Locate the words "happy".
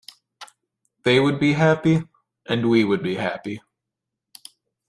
1.53-2.01, 3.13-3.61